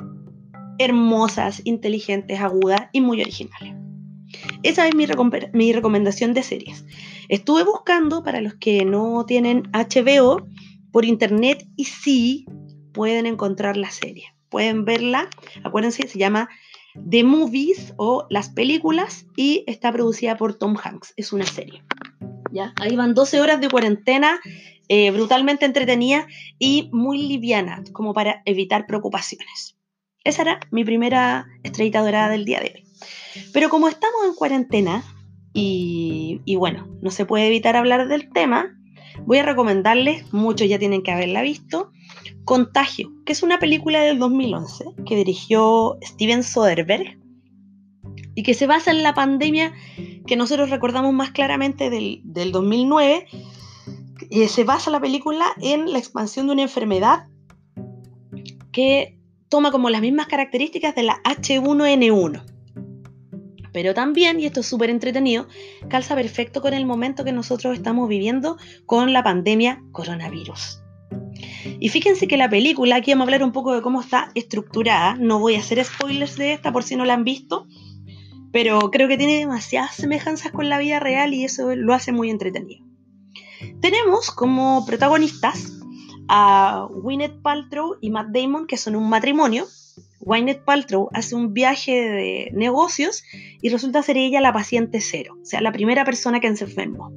hermosas, 0.78 1.62
inteligentes, 1.64 2.40
agudas 2.40 2.88
y 2.92 3.00
muy 3.00 3.20
originales. 3.20 3.74
Esa 4.62 4.86
es 4.86 4.94
mi, 4.94 5.06
recomendación 5.72 6.34
de 6.34 6.42
series. 6.42 6.84
Estuve 7.28 7.64
buscando 7.64 8.22
para 8.22 8.40
los 8.40 8.54
que 8.54 8.84
no 8.84 9.24
tienen 9.26 9.70
HBO 9.72 10.46
por 10.92 11.04
internet 11.04 11.66
y 11.76 11.84
sí 11.84 12.46
pueden 12.92 13.26
encontrar 13.26 13.76
la 13.76 13.90
serie. 13.90 14.34
Pueden 14.48 14.84
verla, 14.84 15.28
acuérdense, 15.62 16.08
se 16.08 16.18
llama 16.18 16.48
The 17.08 17.24
Movies 17.24 17.94
o 17.96 18.26
Las 18.30 18.48
Películas 18.50 19.26
y 19.36 19.64
está 19.66 19.92
producida 19.92 20.36
por 20.36 20.54
Tom 20.54 20.76
Hanks. 20.82 21.14
Es 21.16 21.32
una 21.32 21.46
serie. 21.46 21.82
¿ya? 22.52 22.72
Ahí 22.80 22.96
van 22.96 23.14
12 23.14 23.40
horas 23.40 23.60
de 23.60 23.68
cuarentena, 23.68 24.40
eh, 24.88 25.10
brutalmente 25.10 25.64
entretenida 25.66 26.26
y 26.58 26.88
muy 26.92 27.18
liviana, 27.28 27.82
como 27.92 28.14
para 28.14 28.42
evitar 28.46 28.86
preocupaciones. 28.86 29.77
Esa 30.28 30.42
era 30.42 30.60
mi 30.70 30.84
primera 30.84 31.48
estrellita 31.62 32.02
dorada 32.02 32.28
del 32.28 32.44
día 32.44 32.60
de 32.60 32.74
hoy. 32.74 32.84
Pero 33.54 33.70
como 33.70 33.88
estamos 33.88 34.26
en 34.26 34.34
cuarentena 34.34 35.02
y, 35.54 36.54
bueno, 36.56 36.86
no 37.00 37.10
se 37.10 37.24
puede 37.24 37.46
evitar 37.46 37.76
hablar 37.76 38.08
del 38.08 38.28
tema, 38.30 38.78
voy 39.24 39.38
a 39.38 39.42
recomendarles, 39.42 40.30
muchos 40.34 40.68
ya 40.68 40.78
tienen 40.78 41.02
que 41.02 41.12
haberla 41.12 41.40
visto, 41.40 41.92
Contagio, 42.44 43.10
que 43.24 43.32
es 43.32 43.42
una 43.42 43.58
película 43.58 44.02
del 44.02 44.18
2011 44.18 44.84
que 45.06 45.16
dirigió 45.16 45.96
Steven 46.02 46.42
Soderbergh 46.42 47.18
y 48.34 48.42
que 48.42 48.52
se 48.52 48.66
basa 48.66 48.90
en 48.90 49.02
la 49.02 49.14
pandemia 49.14 49.72
que 50.26 50.36
nosotros 50.36 50.68
recordamos 50.68 51.14
más 51.14 51.30
claramente 51.30 51.88
del, 51.88 52.20
2009. 52.52 53.26
Eh, 54.30 54.48
se 54.48 54.64
basa 54.64 54.90
la 54.90 55.00
película 55.00 55.46
en 55.62 55.90
la 55.90 55.98
expansión 55.98 56.48
de 56.48 56.52
una 56.52 56.62
enfermedad 56.62 57.28
que 58.72 59.17
toma 59.48 59.70
como 59.70 59.90
las 59.90 60.00
mismas 60.00 60.26
características 60.26 60.94
de 60.94 61.02
la 61.02 61.22
H1N1. 61.24 62.42
Pero 63.72 63.94
también, 63.94 64.40
y 64.40 64.46
esto 64.46 64.60
es 64.60 64.66
súper 64.66 64.90
entretenido, 64.90 65.46
calza 65.88 66.14
perfecto 66.14 66.60
con 66.60 66.74
el 66.74 66.86
momento 66.86 67.24
que 67.24 67.32
nosotros 67.32 67.76
estamos 67.76 68.08
viviendo 68.08 68.56
con 68.86 69.12
la 69.12 69.22
pandemia 69.22 69.82
coronavirus. 69.92 70.82
Y 71.80 71.88
fíjense 71.90 72.26
que 72.26 72.36
la 72.36 72.48
película, 72.48 72.96
aquí 72.96 73.12
vamos 73.12 73.26
a 73.26 73.26
hablar 73.26 73.42
un 73.42 73.52
poco 73.52 73.74
de 73.74 73.82
cómo 73.82 74.00
está 74.00 74.30
estructurada, 74.34 75.14
no 75.14 75.38
voy 75.38 75.54
a 75.54 75.60
hacer 75.60 75.84
spoilers 75.84 76.36
de 76.36 76.54
esta 76.54 76.72
por 76.72 76.82
si 76.82 76.96
no 76.96 77.04
la 77.04 77.14
han 77.14 77.24
visto, 77.24 77.66
pero 78.52 78.90
creo 78.90 79.08
que 79.08 79.16
tiene 79.16 79.38
demasiadas 79.38 79.94
semejanzas 79.94 80.52
con 80.52 80.68
la 80.68 80.78
vida 80.78 81.00
real 81.00 81.34
y 81.34 81.44
eso 81.44 81.74
lo 81.76 81.94
hace 81.94 82.12
muy 82.12 82.30
entretenido. 82.30 82.84
Tenemos 83.80 84.30
como 84.30 84.84
protagonistas 84.86 85.77
a 86.28 86.86
Gwyneth 86.90 87.40
Paltrow 87.42 87.96
y 88.00 88.10
Matt 88.10 88.28
Damon, 88.28 88.66
que 88.66 88.76
son 88.76 88.96
un 88.96 89.08
matrimonio. 89.08 89.66
Gwyneth 90.20 90.64
Paltrow 90.64 91.08
hace 91.12 91.34
un 91.34 91.54
viaje 91.54 91.92
de 91.92 92.50
negocios 92.52 93.22
y 93.62 93.70
resulta 93.70 94.02
ser 94.02 94.16
ella 94.18 94.40
la 94.40 94.52
paciente 94.52 95.00
cero, 95.00 95.38
o 95.40 95.44
sea, 95.44 95.60
la 95.60 95.72
primera 95.72 96.04
persona 96.04 96.40
que 96.40 96.54
se 96.56 96.64
enfermó. 96.64 97.12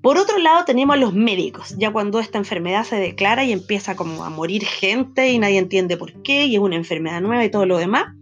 Por 0.00 0.16
otro 0.16 0.38
lado 0.38 0.64
tenemos 0.64 0.94
a 0.94 0.98
los 0.98 1.12
médicos, 1.12 1.74
ya 1.76 1.92
cuando 1.92 2.20
esta 2.20 2.38
enfermedad 2.38 2.84
se 2.84 2.96
declara 2.96 3.44
y 3.44 3.52
empieza 3.52 3.96
como 3.96 4.24
a 4.24 4.30
morir 4.30 4.64
gente 4.64 5.32
y 5.32 5.38
nadie 5.38 5.58
entiende 5.58 5.96
por 5.96 6.22
qué 6.22 6.46
y 6.46 6.54
es 6.54 6.60
una 6.60 6.76
enfermedad 6.76 7.20
nueva 7.20 7.44
y 7.44 7.50
todo 7.50 7.66
lo 7.66 7.78
demás. 7.78 8.14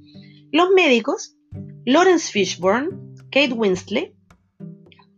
Los 0.52 0.70
médicos, 0.70 1.36
Lawrence 1.84 2.32
Fishburne, 2.32 2.88
Kate 3.30 3.52
Winslet 3.52 4.14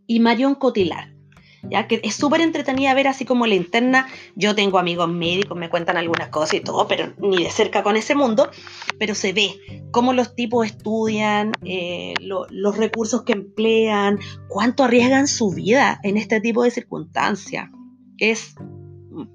y 0.05 0.19
Marion 0.19 0.55
Cotillard 0.55 1.18
ya 1.63 1.87
que 1.87 1.99
es 2.03 2.15
súper 2.15 2.41
entretenida 2.41 2.93
ver 2.93 3.07
así 3.07 3.25
como 3.25 3.47
la 3.47 3.55
interna. 3.55 4.07
Yo 4.35 4.55
tengo 4.55 4.79
amigos 4.79 5.09
médicos, 5.09 5.57
me 5.57 5.69
cuentan 5.69 5.97
algunas 5.97 6.29
cosas 6.29 6.55
y 6.55 6.59
todo, 6.61 6.87
pero 6.87 7.13
ni 7.17 7.43
de 7.43 7.49
cerca 7.49 7.83
con 7.83 7.95
ese 7.95 8.15
mundo. 8.15 8.49
Pero 8.97 9.15
se 9.15 9.33
ve 9.33 9.55
cómo 9.91 10.13
los 10.13 10.35
tipos 10.35 10.65
estudian, 10.65 11.51
eh, 11.63 12.13
los 12.19 12.77
recursos 12.77 13.23
que 13.23 13.33
emplean, 13.33 14.19
cuánto 14.47 14.83
arriesgan 14.83 15.27
su 15.27 15.51
vida 15.51 15.99
en 16.03 16.17
este 16.17 16.41
tipo 16.41 16.63
de 16.63 16.71
circunstancias. 16.71 17.69
Es 18.17 18.55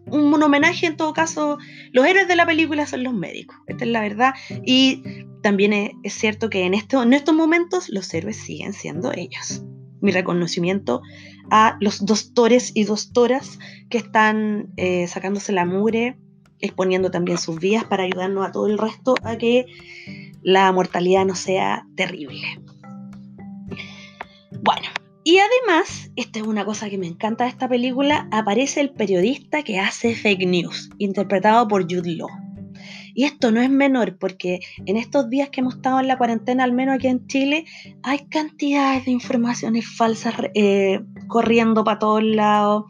un, 0.06 0.42
homenaje 0.42 0.86
en 0.86 0.96
todo 0.96 1.12
caso. 1.12 1.58
Los 1.92 2.06
héroes 2.06 2.28
de 2.28 2.36
la 2.36 2.46
película 2.46 2.86
son 2.86 3.04
los 3.04 3.14
médicos, 3.14 3.56
esta 3.66 3.84
es 3.84 3.90
la 3.90 4.00
verdad. 4.00 4.34
Y 4.64 5.02
también 5.42 5.98
es, 6.02 6.14
cierto 6.14 6.50
que 6.50 6.64
en, 6.64 6.74
esto, 6.74 7.02
en 7.02 7.12
estos 7.12 7.34
momentos 7.34 7.88
los 7.88 8.12
héroes 8.14 8.36
siguen 8.36 8.72
siendo 8.72 9.12
ellos 9.12 9.62
mi 10.04 10.12
reconocimiento 10.12 11.02
a 11.50 11.76
los 11.80 12.04
doctores 12.04 12.72
y 12.74 12.84
doctoras 12.84 13.58
que 13.88 13.98
están 13.98 14.72
eh, 14.76 15.06
sacándose 15.06 15.52
la 15.52 15.64
mugre, 15.64 16.16
exponiendo 16.60 17.10
también 17.10 17.38
sus 17.38 17.58
vidas 17.58 17.84
para 17.84 18.04
ayudarnos 18.04 18.46
a 18.46 18.52
todo 18.52 18.66
el 18.66 18.78
resto 18.78 19.14
a 19.22 19.36
que 19.36 19.66
la 20.42 20.70
mortalidad 20.72 21.24
no 21.24 21.34
sea 21.34 21.86
terrible. 21.96 22.60
Bueno, 24.62 24.88
y 25.24 25.38
además, 25.38 26.10
esta 26.16 26.38
es 26.38 26.46
una 26.46 26.64
cosa 26.64 26.90
que 26.90 26.98
me 26.98 27.06
encanta 27.06 27.44
de 27.44 27.50
esta 27.50 27.68
película, 27.68 28.28
aparece 28.30 28.80
el 28.80 28.90
periodista 28.90 29.62
que 29.62 29.80
hace 29.80 30.14
fake 30.14 30.46
news, 30.46 30.90
interpretado 30.98 31.66
por 31.66 31.82
Jude 31.82 32.16
Law. 32.16 32.43
Y 33.14 33.24
esto 33.24 33.52
no 33.52 33.60
es 33.60 33.70
menor 33.70 34.18
porque 34.18 34.60
en 34.86 34.96
estos 34.96 35.30
días 35.30 35.48
que 35.48 35.60
hemos 35.60 35.76
estado 35.76 36.00
en 36.00 36.08
la 36.08 36.18
cuarentena, 36.18 36.64
al 36.64 36.72
menos 36.72 36.96
aquí 36.96 37.06
en 37.06 37.26
Chile, 37.26 37.64
hay 38.02 38.26
cantidades 38.26 39.04
de 39.04 39.12
informaciones 39.12 39.86
falsas 39.86 40.34
eh, 40.54 41.00
corriendo 41.28 41.84
para 41.84 42.00
todos 42.00 42.24
lados. 42.24 42.84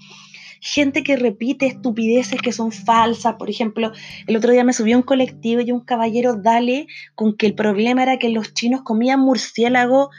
Gente 0.60 1.02
que 1.02 1.16
repite 1.16 1.66
estupideces 1.66 2.40
que 2.40 2.52
son 2.52 2.72
falsas. 2.72 3.34
Por 3.34 3.50
ejemplo, 3.50 3.92
el 4.26 4.36
otro 4.36 4.50
día 4.50 4.64
me 4.64 4.72
subió 4.72 4.96
un 4.96 5.02
colectivo 5.02 5.60
y 5.60 5.72
un 5.72 5.80
caballero 5.80 6.36
dale 6.36 6.86
con 7.14 7.36
que 7.36 7.46
el 7.46 7.54
problema 7.54 8.02
era 8.02 8.18
que 8.18 8.30
los 8.30 8.54
chinos 8.54 8.80
comían 8.82 9.20
murciélago 9.20 10.10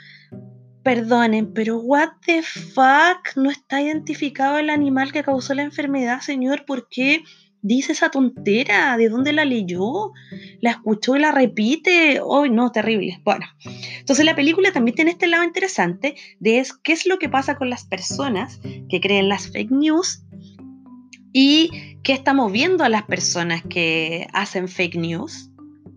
perdonen, 0.86 1.52
pero 1.52 1.78
what 1.78 2.10
the 2.24 2.44
fuck, 2.44 3.34
no 3.34 3.50
está 3.50 3.82
identificado 3.82 4.58
el 4.58 4.70
animal 4.70 5.10
que 5.10 5.24
causó 5.24 5.52
la 5.52 5.62
enfermedad, 5.62 6.20
señor, 6.20 6.64
¿por 6.64 6.88
qué? 6.88 7.24
Dice 7.62 7.92
esa 7.92 8.10
tontera? 8.10 8.96
¿De 8.96 9.08
dónde 9.08 9.32
la 9.32 9.44
leyó? 9.44 10.12
¿La 10.60 10.70
escuchó 10.70 11.16
y 11.16 11.20
la 11.20 11.32
repite? 11.32 12.20
¡Ay, 12.20 12.50
no, 12.50 12.70
terrible! 12.72 13.20
Bueno, 13.24 13.46
entonces 13.98 14.24
la 14.24 14.36
película 14.36 14.72
también 14.72 14.94
tiene 14.94 15.12
este 15.12 15.26
lado 15.26 15.44
interesante 15.44 16.16
de 16.40 16.58
es, 16.58 16.72
qué 16.72 16.92
es 16.92 17.06
lo 17.06 17.18
que 17.18 17.28
pasa 17.28 17.56
con 17.56 17.70
las 17.70 17.84
personas 17.84 18.60
que 18.88 19.00
creen 19.00 19.28
las 19.28 19.50
fake 19.50 19.70
news 19.70 20.22
y 21.32 21.70
qué 22.02 22.12
estamos 22.12 22.50
viendo 22.52 22.84
a 22.84 22.88
las 22.88 23.02
personas 23.02 23.62
que 23.68 24.26
hacen 24.32 24.68
fake 24.68 24.96
news 24.96 25.50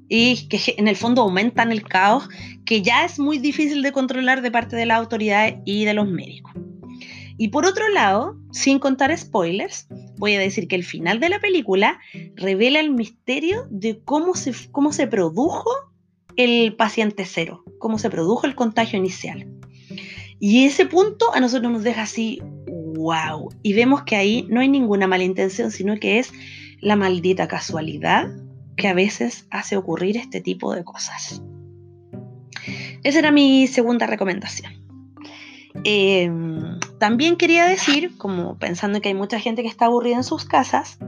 y 0.09 0.47
que 0.49 0.75
en 0.77 0.87
el 0.87 0.95
fondo 0.95 1.21
aumentan 1.21 1.71
el 1.71 1.83
caos 1.83 2.27
que 2.65 2.81
ya 2.81 3.05
es 3.05 3.19
muy 3.19 3.37
difícil 3.37 3.83
de 3.83 3.91
controlar 3.91 4.41
de 4.41 4.51
parte 4.51 4.75
de 4.75 4.85
las 4.85 4.97
autoridades 4.97 5.55
y 5.65 5.85
de 5.85 5.93
los 5.93 6.07
médicos. 6.07 6.51
Y 7.37 7.49
por 7.49 7.65
otro 7.65 7.87
lado, 7.87 8.35
sin 8.51 8.79
contar 8.79 9.17
spoilers, 9.17 9.87
voy 10.19 10.35
a 10.35 10.39
decir 10.39 10.67
que 10.67 10.75
el 10.75 10.83
final 10.83 11.19
de 11.19 11.29
la 11.29 11.39
película 11.39 11.99
revela 12.35 12.81
el 12.81 12.91
misterio 12.91 13.65
de 13.71 13.99
cómo 14.03 14.35
se, 14.35 14.53
cómo 14.71 14.91
se 14.91 15.07
produjo 15.07 15.71
el 16.35 16.75
paciente 16.75 17.25
cero, 17.25 17.63
cómo 17.79 17.97
se 17.97 18.09
produjo 18.09 18.45
el 18.45 18.53
contagio 18.53 18.99
inicial. 18.99 19.47
Y 20.39 20.65
ese 20.65 20.85
punto 20.85 21.33
a 21.33 21.39
nosotros 21.39 21.71
nos 21.71 21.83
deja 21.83 22.03
así, 22.03 22.41
wow. 22.67 23.49
Y 23.63 23.73
vemos 23.73 24.03
que 24.03 24.17
ahí 24.17 24.45
no 24.49 24.59
hay 24.59 24.67
ninguna 24.67 25.07
mala 25.07 25.23
intención, 25.23 25.71
sino 25.71 25.97
que 25.99 26.19
es 26.19 26.31
la 26.81 26.97
maldita 26.97 27.47
casualidad 27.47 28.29
que 28.75 28.87
a 28.87 28.93
veces 28.93 29.47
hace 29.51 29.77
ocurrir 29.77 30.17
este 30.17 30.41
tipo 30.41 30.75
de 30.75 30.83
cosas. 30.83 31.41
Esa 33.03 33.19
era 33.19 33.31
mi 33.31 33.67
segunda 33.67 34.05
recomendación. 34.05 34.73
Eh, 35.85 36.29
también 36.99 37.37
quería 37.37 37.65
decir, 37.65 38.17
como 38.17 38.57
pensando 38.57 39.01
que 39.01 39.09
hay 39.09 39.15
mucha 39.15 39.39
gente 39.39 39.61
que 39.61 39.67
está 39.67 39.85
aburrida 39.85 40.17
en 40.17 40.23
sus 40.23 40.45
casas, 40.45 40.99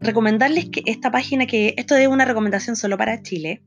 recomendarles 0.00 0.70
que 0.70 0.82
esta 0.86 1.10
página, 1.10 1.46
que 1.46 1.74
esto 1.76 1.96
es 1.96 2.08
una 2.08 2.24
recomendación 2.24 2.76
solo 2.76 2.96
para 2.98 3.22
Chile. 3.22 3.62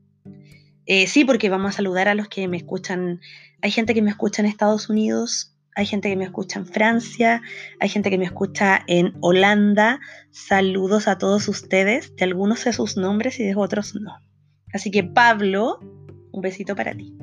Eh, 0.86 1.06
sí, 1.06 1.24
porque 1.24 1.50
vamos 1.50 1.70
a 1.70 1.76
saludar 1.76 2.08
a 2.08 2.14
los 2.14 2.28
que 2.28 2.48
me 2.48 2.56
escuchan. 2.56 3.20
Hay 3.62 3.70
gente 3.70 3.94
que 3.94 4.02
me 4.02 4.10
escucha 4.10 4.42
en 4.42 4.48
Estados 4.48 4.88
Unidos, 4.88 5.54
hay 5.74 5.86
gente 5.86 6.08
que 6.08 6.16
me 6.16 6.24
escucha 6.24 6.58
en 6.58 6.66
Francia, 6.66 7.42
hay 7.78 7.88
gente 7.88 8.10
que 8.10 8.18
me 8.18 8.24
escucha 8.24 8.82
en 8.88 9.14
Holanda. 9.20 10.00
Saludos 10.30 11.06
a 11.06 11.18
todos 11.18 11.46
ustedes. 11.48 12.16
De 12.16 12.24
algunos 12.24 12.60
sé 12.60 12.72
sus 12.72 12.96
nombres 12.96 13.38
y 13.38 13.44
de 13.44 13.54
otros 13.54 13.94
no. 13.94 14.18
Así 14.72 14.90
que 14.90 15.04
Pablo, 15.04 15.78
un 16.32 16.40
besito 16.40 16.74
para 16.74 16.94
ti. 16.94 17.16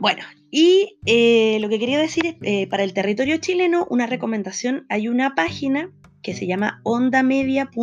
Bueno, 0.00 0.22
y 0.50 0.96
eh, 1.04 1.58
lo 1.60 1.68
que 1.68 1.78
quería 1.78 1.98
decir 1.98 2.24
es, 2.24 2.36
eh, 2.40 2.66
para 2.68 2.84
el 2.84 2.94
territorio 2.94 3.36
chileno, 3.36 3.86
una 3.90 4.06
recomendación, 4.06 4.86
hay 4.88 5.08
una 5.08 5.34
página 5.34 5.92
que 6.22 6.32
se 6.32 6.46
llama 6.46 6.80
ondamedia.cl, 6.84 7.74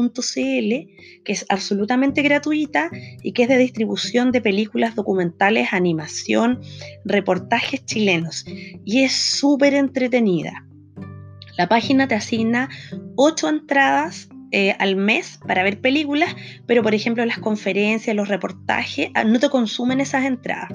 que 1.24 1.31
es 1.31 1.45
absolutamente 1.50 2.24
gratuita 2.24 2.89
y 3.21 3.33
que 3.33 3.43
es 3.43 3.50
de 3.50 3.59
distribución 3.59 4.31
de 4.31 4.41
películas 4.41 4.95
documentales, 4.95 5.74
animación, 5.74 6.59
reportajes 7.05 7.86
chilenos. 7.86 8.45
Y 8.83 9.03
es 9.03 9.12
súper 9.13 9.75
entretenida. 9.75 10.65
La 11.55 11.69
página 11.69 12.07
te 12.07 12.15
asigna 12.15 12.69
ocho 13.15 13.47
entradas 13.47 14.29
eh, 14.51 14.75
al 14.80 14.96
mes 14.96 15.39
para 15.46 15.63
ver 15.63 15.82
películas, 15.82 16.36
pero 16.66 16.82
por 16.84 16.96
ejemplo 16.96 17.25
las 17.25 17.39
conferencias, 17.39 18.16
los 18.16 18.27
reportajes, 18.27 19.10
ah, 19.13 19.24
no 19.24 19.39
te 19.39 19.50
consumen 19.50 20.00
esas 20.00 20.25
entradas. 20.25 20.70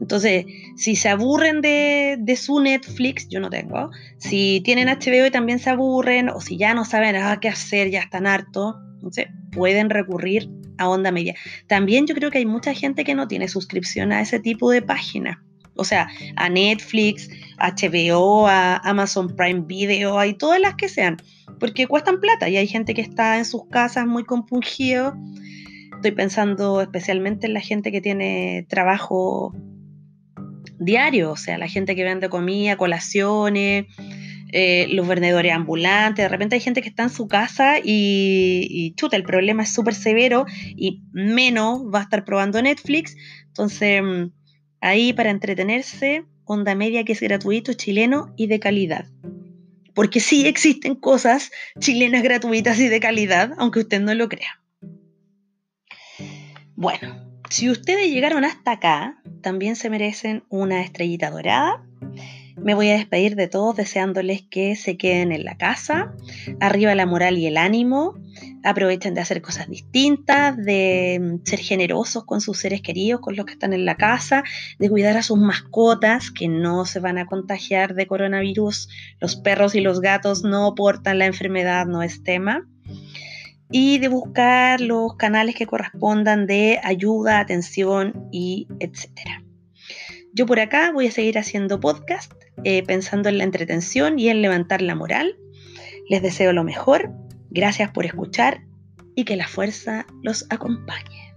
Entonces, 0.00 0.46
si 0.76 0.94
se 0.96 1.08
aburren 1.08 1.60
de, 1.60 2.36
su 2.36 2.60
Netflix, 2.60 3.28
yo 3.28 3.40
no 3.40 3.50
tengo, 3.50 3.90
si 4.18 4.60
tienen 4.64 4.88
HBO 4.88 5.26
y 5.26 5.30
también 5.30 5.58
se 5.58 5.70
aburren, 5.70 6.28
o 6.28 6.40
si 6.40 6.56
ya 6.56 6.74
no 6.74 6.84
saben 6.84 7.16
ah, 7.16 7.38
qué 7.40 7.48
hacer, 7.48 7.90
ya 7.90 8.00
están 8.00 8.26
hartos, 8.26 8.76
entonces 8.94 9.26
pueden 9.50 9.90
recurrir 9.90 10.48
a 10.78 10.88
Onda 10.88 11.10
Media. 11.10 11.34
También 11.66 12.06
yo 12.06 12.14
creo 12.14 12.30
que 12.30 12.38
hay 12.38 12.46
mucha 12.46 12.74
gente 12.74 13.04
que 13.04 13.14
no 13.14 13.28
tiene 13.28 13.48
suscripción 13.48 14.12
a 14.12 14.20
ese 14.20 14.38
tipo 14.38 14.70
de 14.70 14.82
página. 14.82 15.42
O 15.82 15.84
sea, 15.84 16.08
a 16.36 16.48
Netflix, 16.48 17.28
HBO, 17.58 18.46
a 18.46 18.76
Amazon 18.78 19.36
Prime 19.36 19.62
Video, 19.66 20.24
y 20.24 20.34
todas 20.34 20.60
las 20.60 20.74
que 20.76 20.88
sean 20.88 21.18
porque 21.62 21.86
cuestan 21.86 22.20
plata 22.20 22.48
y 22.48 22.56
hay 22.56 22.66
gente 22.66 22.92
que 22.92 23.02
está 23.02 23.38
en 23.38 23.44
sus 23.44 23.68
casas 23.68 24.04
muy 24.04 24.24
compungido. 24.24 25.14
Estoy 25.94 26.10
pensando 26.10 26.80
especialmente 26.80 27.46
en 27.46 27.54
la 27.54 27.60
gente 27.60 27.92
que 27.92 28.00
tiene 28.00 28.66
trabajo 28.68 29.54
diario, 30.80 31.30
o 31.30 31.36
sea, 31.36 31.58
la 31.58 31.68
gente 31.68 31.94
que 31.94 32.02
vende 32.02 32.28
comida, 32.28 32.76
colaciones, 32.76 33.86
eh, 34.50 34.88
los 34.90 35.06
vendedores 35.06 35.52
ambulantes, 35.52 36.24
de 36.24 36.28
repente 36.28 36.56
hay 36.56 36.60
gente 36.60 36.82
que 36.82 36.88
está 36.88 37.04
en 37.04 37.10
su 37.10 37.28
casa 37.28 37.78
y, 37.78 38.66
y 38.68 38.94
chuta, 38.94 39.16
el 39.16 39.22
problema 39.22 39.62
es 39.62 39.72
súper 39.72 39.94
severo 39.94 40.46
y 40.76 41.04
menos 41.12 41.82
va 41.94 42.00
a 42.00 42.02
estar 42.02 42.24
probando 42.24 42.60
Netflix. 42.60 43.16
Entonces, 43.46 44.02
mm, 44.02 44.32
ahí 44.82 45.14
para 45.14 45.30
entretenerse, 45.30 46.24
onda 46.44 46.74
media 46.74 47.04
que 47.04 47.12
es 47.12 47.20
gratuito, 47.20 47.72
chileno 47.72 48.34
y 48.36 48.48
de 48.48 48.60
calidad 48.60 49.06
porque 49.94 50.20
sí 50.20 50.46
existen 50.46 50.94
cosas 50.94 51.50
chilenas 51.78 52.22
gratuitas 52.22 52.78
y 52.78 52.88
de 52.88 53.00
calidad, 53.00 53.52
aunque 53.58 53.80
usted 53.80 54.00
no 54.00 54.14
lo 54.14 54.28
crea. 54.28 54.60
Bueno, 56.74 57.22
si 57.50 57.70
ustedes 57.70 58.10
llegaron 58.10 58.44
hasta 58.44 58.72
acá, 58.72 59.22
también 59.42 59.76
se 59.76 59.90
merecen 59.90 60.44
una 60.48 60.80
estrellita 60.80 61.30
dorada 61.30 61.84
me 62.56 62.74
voy 62.74 62.90
a 62.90 62.94
despedir 62.94 63.36
de 63.36 63.48
todos 63.48 63.76
deseándoles 63.76 64.42
que 64.42 64.76
se 64.76 64.96
queden 64.96 65.32
en 65.32 65.44
la 65.44 65.56
casa, 65.56 66.12
arriba 66.60 66.94
la 66.94 67.06
moral 67.06 67.38
y 67.38 67.46
el 67.46 67.56
ánimo, 67.56 68.14
aprovechen 68.62 69.14
de 69.14 69.20
hacer 69.20 69.42
cosas 69.42 69.68
distintas, 69.68 70.56
de 70.56 71.18
mm, 71.20 71.46
ser 71.46 71.60
generosos 71.60 72.24
con 72.24 72.40
sus 72.40 72.58
seres 72.58 72.82
queridos, 72.82 73.20
con 73.20 73.36
los 73.36 73.46
que 73.46 73.52
están 73.52 73.72
en 73.72 73.84
la 73.84 73.96
casa, 73.96 74.44
de 74.78 74.90
cuidar 74.90 75.16
a 75.16 75.22
sus 75.22 75.38
mascotas 75.38 76.30
que 76.30 76.48
no 76.48 76.84
se 76.84 77.00
van 77.00 77.18
a 77.18 77.26
contagiar 77.26 77.94
de 77.94 78.06
coronavirus. 78.06 78.88
Los 79.20 79.36
perros 79.36 79.74
y 79.74 79.80
los 79.80 80.00
gatos 80.00 80.44
no 80.44 80.74
portan 80.74 81.18
la 81.18 81.26
enfermedad, 81.26 81.86
no 81.86 82.02
es 82.02 82.22
tema. 82.22 82.66
Y 83.70 83.98
de 83.98 84.08
buscar 84.08 84.80
los 84.80 85.16
canales 85.16 85.54
que 85.54 85.66
correspondan 85.66 86.46
de 86.46 86.78
ayuda, 86.82 87.40
atención 87.40 88.28
y 88.30 88.68
etcétera. 88.80 89.42
Yo 90.34 90.46
por 90.46 90.60
acá 90.60 90.92
voy 90.92 91.08
a 91.08 91.10
seguir 91.10 91.38
haciendo 91.38 91.80
podcast, 91.80 92.32
eh, 92.64 92.82
pensando 92.84 93.28
en 93.28 93.38
la 93.38 93.44
entretención 93.44 94.18
y 94.18 94.28
en 94.28 94.42
levantar 94.42 94.82
la 94.82 94.94
moral. 94.94 95.36
Les 96.08 96.22
deseo 96.22 96.52
lo 96.52 96.64
mejor, 96.64 97.10
gracias 97.50 97.90
por 97.90 98.04
escuchar 98.06 98.62
y 99.14 99.24
que 99.24 99.36
la 99.36 99.48
fuerza 99.48 100.06
los 100.22 100.46
acompañe. 100.50 101.31